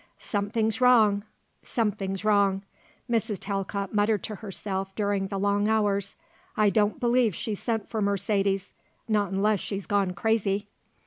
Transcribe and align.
"Something's 0.17 0.81
wrong. 0.81 1.25
Something's 1.61 2.25
wrong," 2.25 2.63
Mrs. 3.07 3.37
Talcott 3.39 3.93
muttered 3.93 4.23
to 4.23 4.35
herself 4.37 4.95
during 4.95 5.27
the 5.27 5.37
long 5.37 5.67
hours. 5.67 6.15
"I 6.57 6.71
don't 6.71 6.99
believe 6.99 7.35
she's 7.35 7.59
sent 7.61 7.87
for 7.87 8.01
Mercedes 8.01 8.73
not 9.07 9.31
unless 9.31 9.59
she's 9.59 9.85
gone 9.85 10.13
crazy." 10.13 10.65